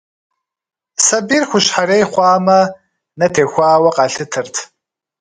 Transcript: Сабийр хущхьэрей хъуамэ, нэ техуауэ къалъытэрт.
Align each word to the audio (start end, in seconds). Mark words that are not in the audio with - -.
Сабийр 1.05 1.43
хущхьэрей 1.49 2.03
хъуамэ, 2.11 2.59
нэ 3.17 3.27
техуауэ 3.33 3.89
къалъытэрт. 3.95 4.55